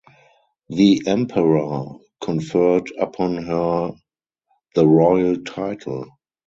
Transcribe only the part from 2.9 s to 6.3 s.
upon her the royal title.